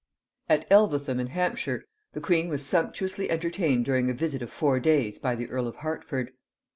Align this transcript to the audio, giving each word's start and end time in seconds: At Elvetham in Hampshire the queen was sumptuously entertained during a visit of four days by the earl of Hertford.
At 0.49 0.67
Elvetham 0.71 1.19
in 1.19 1.27
Hampshire 1.27 1.85
the 2.13 2.21
queen 2.21 2.49
was 2.49 2.65
sumptuously 2.65 3.29
entertained 3.29 3.85
during 3.85 4.09
a 4.09 4.13
visit 4.15 4.41
of 4.41 4.49
four 4.49 4.79
days 4.79 5.19
by 5.19 5.35
the 5.35 5.47
earl 5.51 5.67
of 5.67 5.75
Hertford. 5.75 6.31